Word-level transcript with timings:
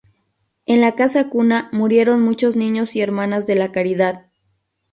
En 0.65 0.81
la 0.81 0.95
Casa 0.95 1.29
Cuna 1.29 1.69
murieron 1.73 2.23
muchos 2.23 2.55
niños 2.55 2.95
y 2.95 3.01
hermanas 3.01 3.45
de 3.45 3.53
la 3.53 3.71
Caridad. 3.71 4.31